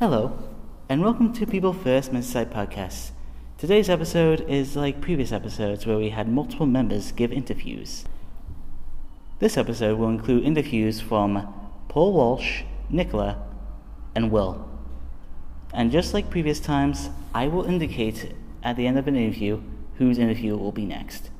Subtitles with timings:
[0.00, 0.36] Hello,
[0.88, 3.12] and welcome to People First Merseyside Podcast.
[3.58, 8.04] Today's episode is like previous episodes where we had multiple members give interviews.
[9.38, 11.46] This episode will include interviews from
[11.88, 13.40] Paul Walsh, Nicola,
[14.16, 14.68] and Will.
[15.72, 18.34] And just like previous times, I will indicate
[18.64, 19.62] at the end of an interview
[19.98, 21.30] whose interview will be next.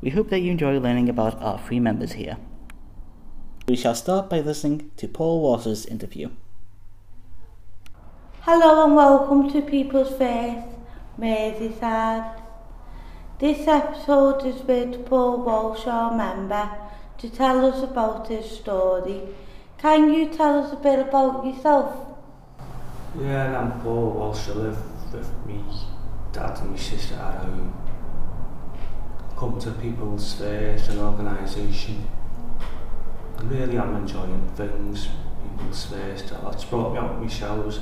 [0.00, 2.36] We hope that you enjoy learning about our three members here.
[3.66, 6.30] We shall start by listening to Paul Walsh's interview.
[8.46, 10.66] Hello and welcome to People's First
[11.18, 12.42] Merseyside.
[13.38, 16.68] This episode is with Paul Walsh, our member,
[17.16, 19.22] to tell us about his story.
[19.78, 21.96] Can you tell us a bit about yourself?
[23.18, 24.50] Yeah, I'm Paul Walsh.
[24.50, 24.78] I live
[25.10, 25.64] with me
[26.30, 27.72] dad and my sister at home.
[29.38, 32.06] Come to People's First, an organisation.
[33.44, 35.08] Really, I really am enjoying things.
[35.48, 36.30] People's First.
[36.52, 37.80] It's brought me out with my shells.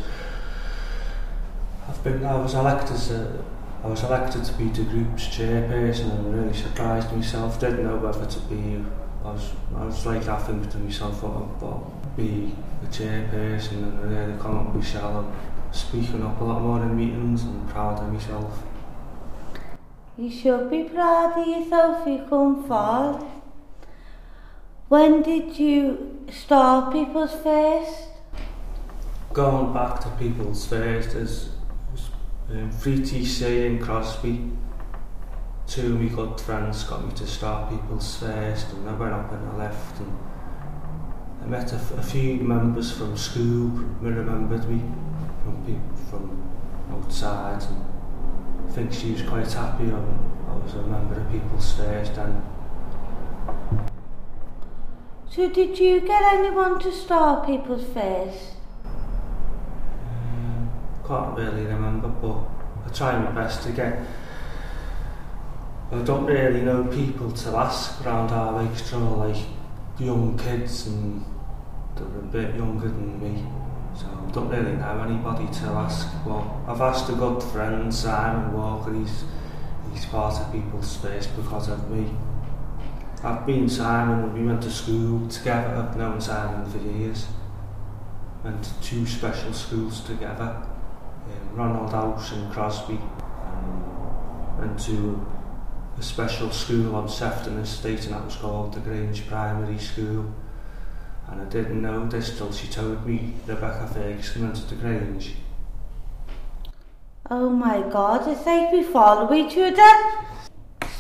[1.88, 3.44] I've been, I was elected to,
[3.82, 7.58] I was elected to be the group's chairperson and really surprised myself.
[7.58, 8.84] Didn't know whether to be.
[9.24, 14.02] I was, I was like I think to myself, I'd be the chairperson and I
[14.02, 17.98] really come up with myself and speaking up a lot more in meetings and proud
[18.00, 18.62] of myself.
[20.16, 23.24] You should be proud of yourself, you come far.
[24.88, 28.08] When did you start People's First?
[29.32, 31.48] Going back to People's First is
[32.52, 34.50] um, Free TC in Crosby.
[35.66, 39.32] Two of my good friends got me to start People's First and I went up
[39.32, 40.18] and I left and
[41.42, 44.82] I met a, few members from school who remembered me
[45.42, 46.52] from people from
[46.90, 52.12] outside and I think she was quite happy I was a member of People's First
[52.18, 52.42] and
[55.30, 58.61] So did you get anyone to start People's First?
[61.06, 62.44] Can't really remember, but
[62.86, 63.98] I try my best to get.
[65.90, 69.44] I don't really know people to ask around our Lake Straw, like
[69.98, 71.24] young kids and
[71.96, 73.44] they're a bit younger than me.
[73.94, 76.08] So I don't really know anybody to ask.
[76.24, 79.24] But I've asked a good friend, Simon Walker, he's,
[79.92, 82.10] he's part of People's Space because of me.
[83.22, 87.26] I've been Simon, we went to school together, I've known Simon for years.
[88.42, 90.66] Went to two special schools together,
[91.28, 92.98] Uh, Ronald House um, and Crosby.
[94.58, 95.26] And went to
[95.98, 100.32] a special school on Sefton Estate and that was called the Grange Primary School.
[101.28, 105.34] And I didn't know this till she told me Rebecca Ferguson went to the Grange.
[107.30, 110.28] Oh my god, it's like we follow each other.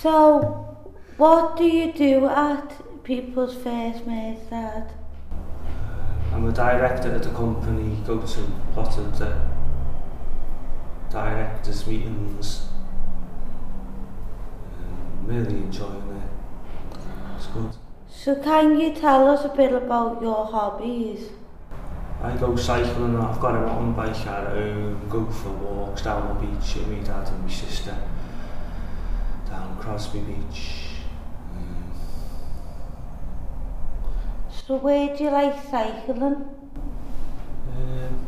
[0.00, 0.76] So,
[1.16, 4.88] what do you do at People's First Merseyside?
[4.88, 9.51] Uh, I'm a director at the company, go to a lot of the
[11.12, 12.66] directors' meetings.
[14.78, 16.98] Um, really enjoying it.
[17.36, 17.76] It's good.
[18.08, 21.30] So can you tell us a bit about your hobbies?
[22.22, 26.46] I go cycling, I've got a mountain bike at home, go for walks down the
[26.46, 27.96] beach with my dad and my sister,
[29.50, 30.86] down Crosby Beach.
[31.56, 31.92] Um,
[34.50, 36.48] so where do you like cycling?
[37.74, 38.26] Um,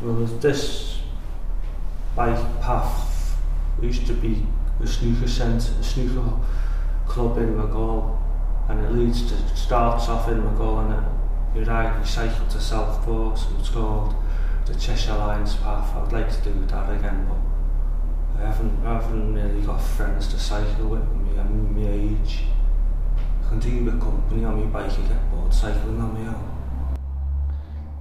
[0.00, 0.99] well, there's this
[2.20, 3.34] bike Path.
[3.78, 4.46] It used to be
[4.78, 6.38] a snooker centre, a snooker
[7.06, 8.18] club in McGall,
[8.68, 11.04] and it leads to starts off in McGall and it,
[11.54, 14.14] you ride, you cycle to Southport, so it's called
[14.66, 15.96] the Cheshire lines Path.
[15.96, 17.40] I'd like to do that again, but
[18.38, 22.40] I haven't, I haven't really got friends to cycle with me, I'm my age.
[23.42, 26.98] I can do with company on my bike, I get bored cycling on my own.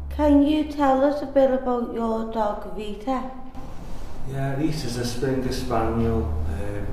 [0.10, 3.32] Can you tell us a bit about your dog Vita?
[4.32, 6.24] Yeah, Rita's a Springer Spaniel.
[6.48, 6.88] Um,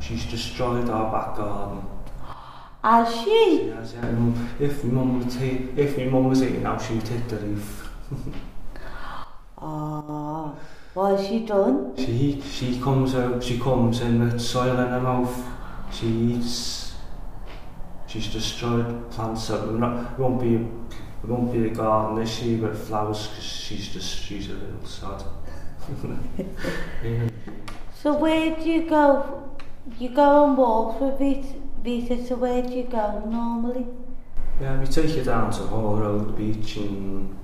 [0.00, 1.84] she's destroyed our back garden.
[2.84, 3.68] Has She she?
[3.68, 4.08] has, yeah.
[4.08, 7.36] Um, if my mum was here, if my mum was here now, she'd hit the
[7.36, 7.88] roof.
[9.58, 10.56] Oh,
[10.94, 11.94] what has she done?
[11.96, 15.44] She she comes out, she comes in with soil in her mouth.
[15.92, 16.94] She eats.
[18.08, 19.48] She's destroyed plants.
[19.50, 20.66] It not- won't be
[21.24, 25.22] won't be a garden this year with flowers because she's just she's a little sad.
[27.94, 29.50] so where do you go?
[29.98, 33.86] You go on walks with Vita, Vita, so where do you go normally?
[34.60, 37.36] Yeah, we take you down to Hall Road Beach and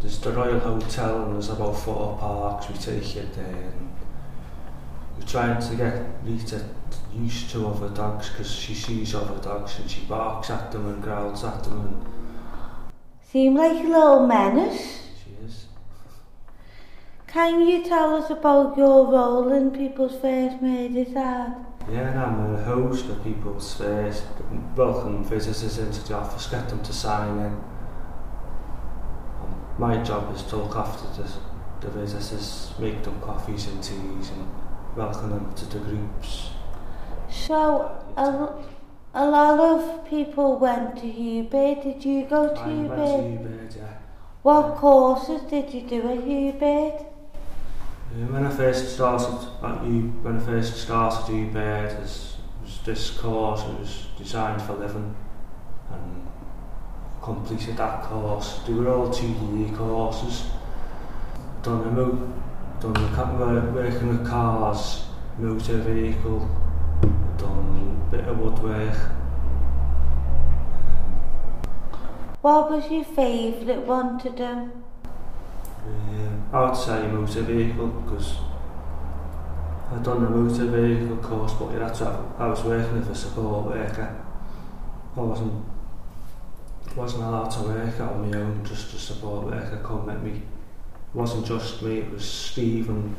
[0.00, 2.68] there's the Royal Hotel and there's about four parks.
[2.68, 3.90] We take you there and
[5.18, 6.62] we're trying to get Rita
[7.12, 11.02] used to other dogs because she sees other dogs and she barks at them and
[11.02, 11.80] growls at them.
[11.80, 12.06] And...
[13.24, 15.05] Seem like a little menace.
[17.36, 21.66] Can you tell us about your role in People's First Murders Ad?
[21.92, 24.24] Yeah, I'm a host of People's First.
[24.74, 27.62] Welcome visitors into the office, get them to sign in.
[29.78, 31.28] My job is to look after the,
[31.82, 34.48] the visitors, make them coffees and teas and
[34.96, 36.48] welcome them to the groups.
[37.28, 38.64] So, a,
[39.12, 41.82] a lot of people went to Hubert.
[41.82, 42.94] Did you go to I Hubert?
[42.94, 43.98] I went to Hubert, yeah.
[44.40, 47.05] What courses did you do at Hubert?
[48.14, 53.10] When I first started at when I first started Hugh Baird, it was, was this
[53.10, 55.14] course it was designed for living
[55.90, 56.26] and
[57.20, 58.60] completed that course.
[58.66, 60.46] They were all two year courses.
[61.62, 62.32] Done a mo
[62.80, 65.04] done of working with cars,
[65.38, 66.48] motor vehicle,
[67.36, 68.96] done a bit of woodwork.
[72.40, 74.85] What was your favourite one to do?
[76.52, 78.36] outside say motor vehicle because
[79.90, 83.14] I'd done the motor vehicle course but you'd had to I was working as a
[83.14, 84.24] support worker
[85.16, 85.64] I wasn't
[86.94, 90.30] wasn't allowed to work out on my own just a support worker come at me
[90.30, 90.42] it
[91.14, 93.14] wasn't just me it was Stephen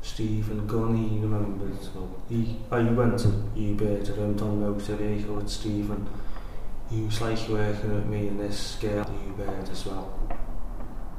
[0.00, 1.68] Stephen Gunny, you remember?
[1.80, 6.08] so he I went to Uber to him, done motor vehicle with Stephen.
[6.90, 10.18] he was like working with me and this girl Ubird as well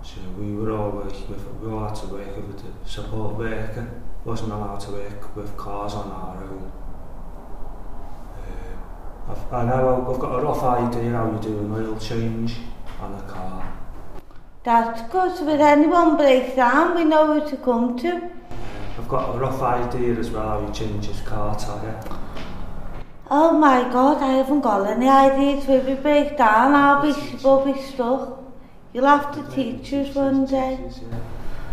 [0.04, 3.90] So we were all working with, we all had to work with the support worker.
[4.26, 6.72] Wasn't allowed to work with cars on our own.
[8.38, 12.56] Uh, I've, I know I've got a rough idea how you do an oil change
[13.00, 13.78] on a car.
[14.66, 15.38] That's good.
[15.38, 18.16] So if anyone breaks down, we know who to come to.
[18.16, 18.30] Uh,
[18.98, 22.04] I've got a rough idea as well how you change his car tyre.
[23.32, 25.68] Oh my god, I haven't got any ideas.
[25.70, 28.43] If we break down, I'll be, we'll be stuck.
[28.94, 30.78] You'll have to teach us one day.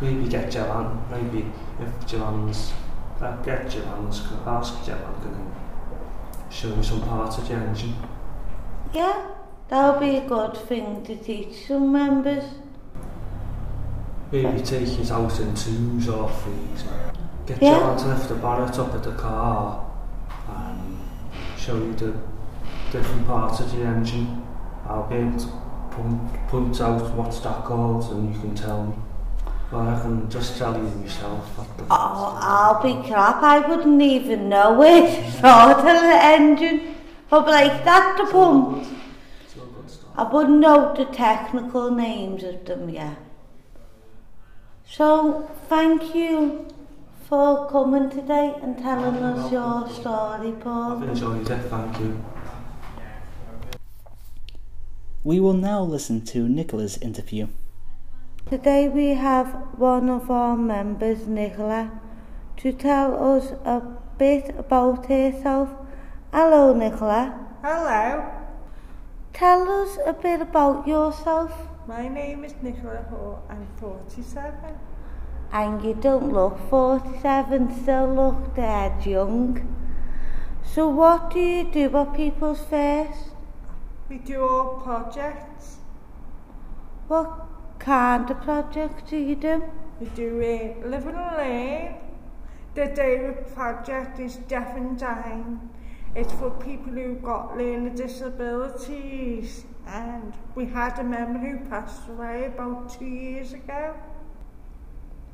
[0.01, 1.45] Maybe get Joanne, maybe
[1.79, 2.73] if Joanne's,
[3.21, 5.53] uh, get Joanne's, ask Joanne can
[6.51, 7.95] show you some parts of the engine.
[8.95, 9.27] Yeah,
[9.69, 12.45] that'll be a good thing to teach some members.
[14.33, 16.85] Maybe take his out in twos or threes.
[17.45, 17.81] Get Yeah.
[17.81, 19.85] Joanne to lift the bonnet up at the car
[20.49, 20.99] and
[21.59, 22.15] show you the
[22.91, 24.43] different parts of the engine.
[24.89, 25.49] I'll be able to
[25.93, 28.95] point, point out what's that called and you can tell me.
[29.73, 31.57] Or I can just tell you myself.
[31.79, 33.43] The Oh, I'll be crap.
[33.43, 34.73] I wouldn't even know
[35.07, 36.97] to start oh, the engine.
[37.31, 38.85] I'll like, that's the pump.
[39.47, 40.11] So good stuff.
[40.17, 43.17] I wouldn't know the technical names of them yet.
[44.85, 46.67] So, thank you
[47.29, 51.03] for coming today and telling us your story, I've Paul.
[51.05, 52.25] enjoyed it, thank you.
[55.23, 57.49] We will now listen to Nicola's interview.
[58.47, 61.91] Today we have one of our members, Nicola,
[62.57, 63.83] to tell us a
[64.17, 65.69] bit about herself.
[66.33, 67.39] Hello, Nicola.
[67.63, 68.25] Hello,
[69.33, 71.53] Tell us a bit about yourself.
[71.87, 73.43] my name is Nicola Hall.
[73.49, 74.55] I'm 47.
[75.53, 79.77] And you don't look 47, still look dead young.
[80.65, 83.31] So what do you do at People's First?
[84.11, 85.77] We do all projects.
[87.07, 87.47] What
[87.79, 89.63] kind of project do you do?
[90.01, 91.95] We do uh, live and learn.
[92.75, 95.71] The daily project is deaf and dying.
[96.17, 99.65] It's for people who've got learning disabilities.
[99.87, 103.95] And we had a member who passed away about two years ago.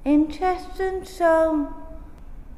[0.05, 1.07] Interesting.
[1.07, 1.75] So,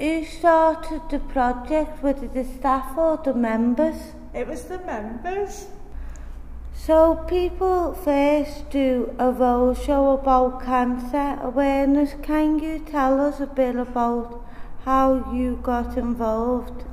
[0.00, 2.02] who started the project?
[2.02, 4.14] Whether the staff or the members?
[4.34, 5.68] It was the members.
[6.86, 12.14] So people first do a roadshow about cancer awareness.
[12.22, 14.42] Can you tell us a bit about
[14.84, 16.84] how you got involved?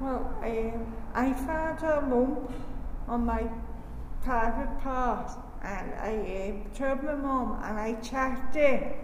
[0.00, 2.52] Well, um, I found a lump
[3.08, 3.48] on my
[4.22, 8.96] private part and I um, uh, told my mum and I checked it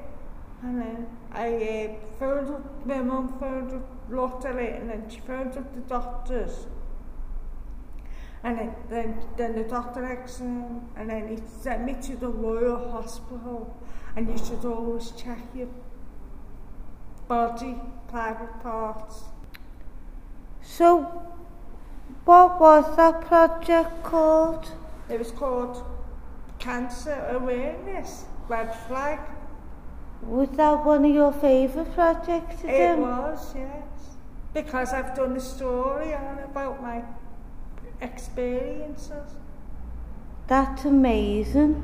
[0.63, 4.91] and then I uh, filled up, my mum filled up looked lot of it and
[4.91, 6.67] then she filled up the doctors
[8.45, 12.29] and it, then, then the doctor eggs and, and then he sent me to the
[12.29, 13.77] Royal Hospital
[14.17, 15.69] and you should always check your
[17.27, 17.77] body,
[18.09, 19.25] private parts.
[20.63, 21.03] So,
[22.25, 24.71] what was that project called?
[25.09, 25.85] It was called
[26.59, 29.21] Cancer Awareness Red Flag.
[30.23, 33.03] Was that one of your favourite projects to It do?
[33.03, 34.17] was, yes.
[34.53, 37.03] Because I've done a story on about my
[38.01, 39.35] experiences.
[40.47, 41.83] That's amazing.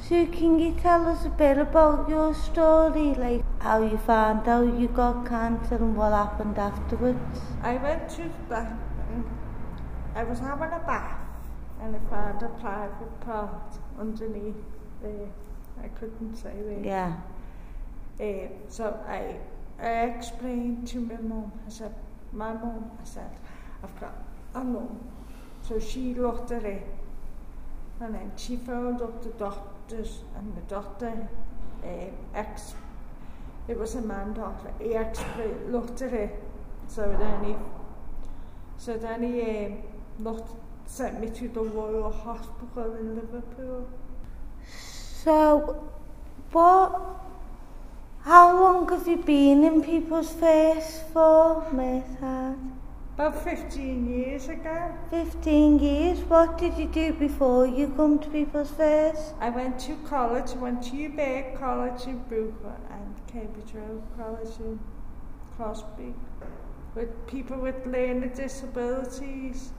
[0.00, 4.78] So can you tell us a bit about your story, like how you found out
[4.78, 7.40] you got cancer and what happened afterwards?
[7.62, 8.66] I went to the,
[10.14, 11.18] I was having a bath
[11.82, 14.54] and I found a private part underneath
[15.02, 15.28] there.
[15.82, 16.84] I couldn't say where.
[16.84, 17.16] Yeah.
[18.20, 19.36] Uh, so I,
[19.80, 21.94] I explained to my mum, I said,
[22.32, 23.30] my mum, I said,
[23.82, 24.14] I've got
[24.54, 25.02] a lump.
[25.68, 26.86] So she looked at it
[28.00, 31.28] and then she phoned up the doctors and the doctor
[31.84, 32.74] um, ex
[33.66, 36.42] it was a man doctor he explained, looked at it
[36.86, 37.54] so then he
[38.78, 39.82] so then he um,
[40.20, 40.50] looked
[40.86, 43.86] sent me to the Royal Hospital in Liverpool
[44.66, 45.90] so
[46.52, 47.20] what
[48.22, 52.56] how long have you been in people's face for Miss Hart?
[53.18, 54.94] About 15 years ago.
[55.10, 56.20] 15 years.
[56.20, 59.32] What did you do before you come to people's face?
[59.40, 64.60] I went to college, went to Hugh Baird College in Brooklyn and Cambridge Road College
[64.60, 64.78] in
[65.56, 66.14] Crosby
[66.94, 69.72] with people with learning disabilities.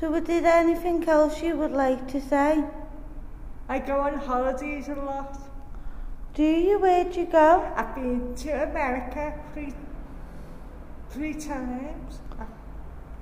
[0.00, 2.64] So, was there anything else you would like to say?
[3.68, 5.38] I go on holidays a lot.
[6.32, 6.78] Do you?
[6.78, 7.70] Where'd you go?
[7.76, 9.74] I've been to America three,
[11.10, 12.20] Three times?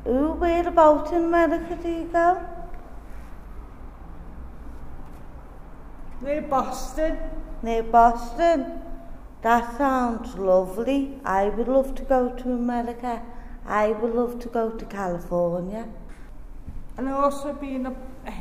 [0.04, 2.42] Who, where about in America do you go?
[6.20, 7.18] Near Boston.
[7.62, 8.80] Near Boston.
[9.42, 11.20] That sounds lovely.
[11.24, 13.22] I would love to go to America.
[13.64, 15.88] I would love to go to California.
[16.96, 18.32] And I've also been up eh,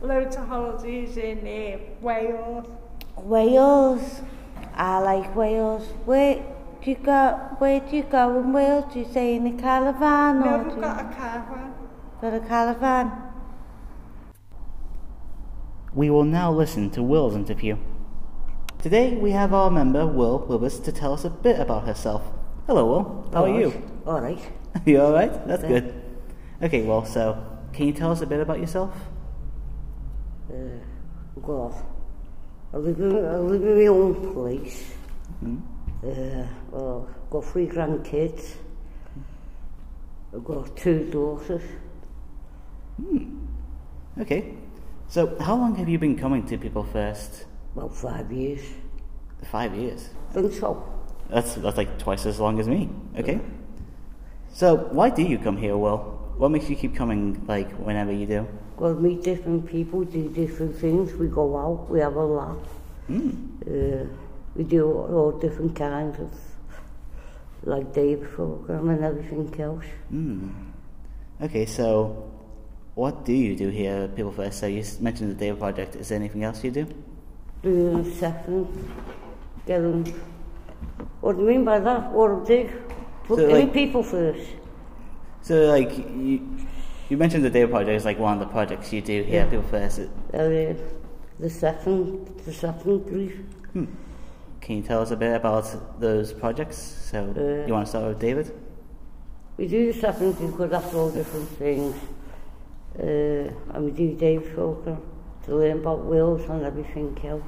[0.00, 2.66] loads of holidays in uh, Wales.
[3.16, 4.22] Wales.
[4.74, 5.86] I like Wales.
[6.04, 6.42] Where,
[6.82, 7.32] do you go?
[7.58, 8.92] Where do you go in Wales?
[8.92, 11.74] Do you stay in a caravan or Never do you got a caravan.
[12.20, 13.12] got a caravan?
[15.94, 17.76] We will now listen to Will's interview.
[18.80, 22.22] Today we have our member Will with us to tell us a bit about herself.
[22.66, 23.30] Hello, Will.
[23.32, 23.72] How are you?
[24.06, 24.38] All right.
[24.86, 25.32] you all right?
[25.46, 25.68] That's Yeah.
[25.68, 26.02] good.
[26.62, 27.36] Okay, well, so
[27.72, 28.94] can you tell us a bit about yourself?
[30.50, 30.54] Uh,
[31.36, 31.74] well,
[32.72, 34.92] I live in, I live in my own place.
[35.40, 35.56] Hmm?
[36.02, 38.54] Uh, well, got three grandkids.
[40.34, 41.62] I've got two daughters.
[44.18, 44.54] Okay.
[45.08, 47.46] So, how long have you been coming to People First?
[47.76, 48.62] About five years.
[49.50, 50.10] Five years.
[50.32, 50.84] think so.
[51.28, 52.88] That's that's like twice as long as me.
[53.18, 53.40] Okay.
[54.52, 55.98] So, why do you come here, Will?
[56.36, 58.48] What makes you keep coming, like whenever you do?
[58.78, 61.12] Well, meet different people, do different things.
[61.14, 62.66] We go out, we have a laugh.
[63.06, 63.30] Hmm.
[63.66, 64.06] Uh,
[64.56, 66.30] we do all different kinds of,
[67.64, 69.84] like day program and everything else.
[70.08, 70.48] Hmm.
[71.42, 72.30] Okay, so
[72.94, 74.58] what do you do here at People First?
[74.60, 75.96] So you mentioned the Data Project.
[75.96, 76.86] Is there anything else you do?
[77.62, 78.66] Doing a second,
[79.66, 80.04] getting.
[81.20, 82.10] What do you mean by that?
[82.12, 82.70] What do do?
[83.24, 84.50] Put So, any like- people first.
[85.42, 86.40] So, like you,
[87.08, 89.46] you mentioned the Data Project is like one of the projects you do here at
[89.46, 89.50] Yeah.
[89.50, 90.00] People First.
[90.34, 90.74] Uh,
[91.38, 93.36] the second, the second brief.
[93.72, 93.84] Hmm.
[94.60, 96.76] Can you tell us a bit about those projects?
[97.10, 98.52] So, Uh, you want to start with David?
[99.56, 101.94] We do the second brief because that's all different things.
[102.98, 105.00] Uh, and we do day program
[105.44, 107.42] to learn about wills and everything else.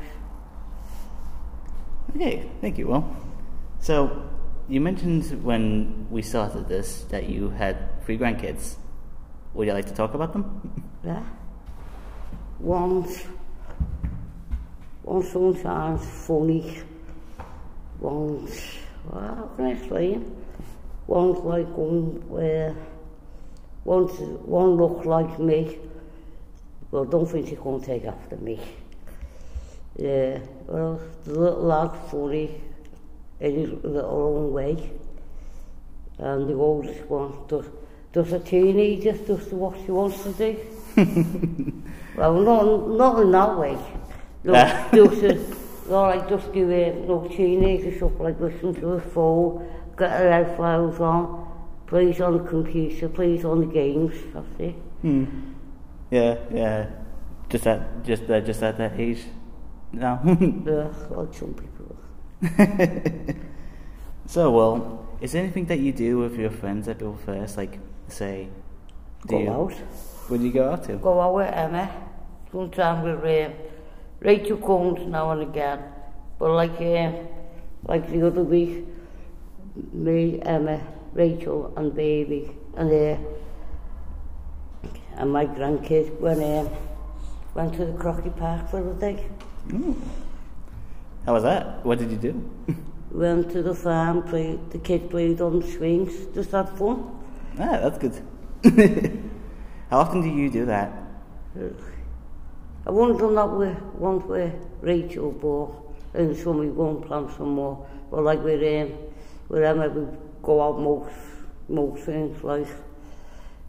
[2.15, 3.05] Okay, thank you, Will.
[3.81, 4.23] So,
[4.69, 8.77] you mentioned when we started this that you had three grandkids.
[9.55, 10.45] Would you like to talk about them?
[11.05, 11.25] Yeah.
[12.61, 13.27] One's,
[15.03, 16.79] one's sometimes funny.
[18.03, 18.61] One's,
[19.13, 20.37] well, can explain?
[21.07, 22.75] One's like one where,
[23.85, 25.79] one's, one looks like me.
[26.91, 28.59] Well, don't think going to take after me.
[29.97, 32.61] Yeah, well, the little lad's funny
[33.39, 34.91] in his little own way.
[36.19, 37.67] And the oldest one does,
[38.13, 41.83] does a teenager, does what she wants to do.
[42.17, 43.79] well, not, not in that way.
[44.43, 45.52] No, just,
[45.93, 50.11] uh, not like just do it, no teenager stuff, like listen to a phone, get
[50.11, 51.47] her headphones on,
[51.87, 54.75] plays on the computer, plays on the games, that's it.
[55.03, 55.25] Hmm.
[56.11, 56.87] Yeah, yeah.
[57.49, 59.25] Just at just uh, just at that age.
[59.93, 60.19] No.
[60.67, 61.97] Yeah, like some people.
[64.27, 67.57] so, well, is there anything that you do with your friends at People First?
[67.57, 68.49] Like, say,
[69.27, 69.73] do Go you, out.
[70.29, 70.97] Where do you go out to?
[70.97, 71.91] Go out with Emma.
[72.51, 73.53] Sometimes with um,
[74.23, 75.83] Rachel comes now and again.
[76.39, 77.29] But like um,
[77.85, 78.87] like the other week,
[79.93, 80.81] me, Emma,
[81.13, 83.19] Rachel and baby and uh,
[85.17, 86.71] and my grandkids went um,
[87.55, 89.27] Went to the Crocky Park for a day.
[91.27, 91.85] How was that?
[91.85, 92.51] What did you do?
[93.11, 97.11] Went to the farm, played, the kids played on the swings, just had fun.
[97.59, 98.15] ah, that's good.
[99.91, 100.93] How often do you do that?
[102.85, 107.31] I won't done that way, once with Rachel Ball and some we go and plan
[107.37, 107.87] some more.
[108.11, 108.99] But like with um,
[109.49, 110.07] with Emma, we
[110.43, 111.15] go out most,
[111.69, 112.67] most things like,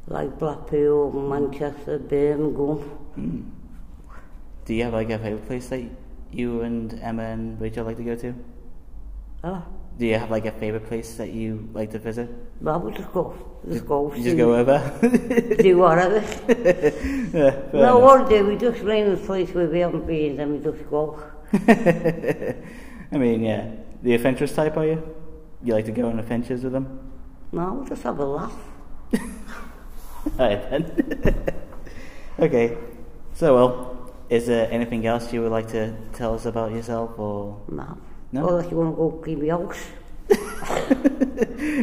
[0.08, 3.00] like Blackpool, Manchester, Birmingham.
[3.17, 3.50] Mm.
[4.65, 5.84] Do you have like a favourite place that
[6.32, 8.34] you and Emma and Rachel like to go to?
[9.43, 9.65] Ah,
[9.98, 12.30] Do you have like a favorite place that you like to visit?
[12.64, 13.36] but we just go,
[13.70, 14.14] just go.
[14.16, 14.80] You just go over.
[15.62, 16.24] do whatever.
[17.38, 18.02] yeah, no, enough.
[18.02, 21.22] what do we just ring the place where we haven't been, then we just go.
[21.54, 23.70] I mean, yeah.
[24.02, 25.16] The adventurous type, are you?
[25.64, 27.00] You like to go on adventures with them?
[27.52, 28.56] No, we just have a laugh.
[30.40, 31.46] Alright then.
[32.40, 32.78] okay.
[33.34, 37.62] So, well, is there anything else you would like to tell us about yourself or?
[37.70, 37.98] No.
[38.34, 38.50] No?
[38.50, 39.78] Or if you want to go clean the house.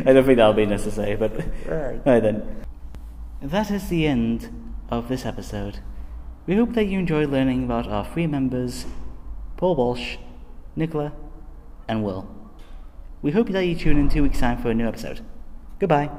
[0.06, 1.34] I don't think that'll be necessary, but.
[1.66, 2.00] Right.
[2.06, 2.64] Alright then.
[3.40, 5.78] That is the end of this episode.
[6.46, 8.84] We hope that you enjoyed learning about our three members
[9.56, 10.16] Paul Walsh,
[10.74, 11.12] Nicola,
[11.86, 12.28] and Will.
[13.22, 15.20] We hope that you tune in two weeks' time for a new episode.
[15.78, 16.10] Goodbye.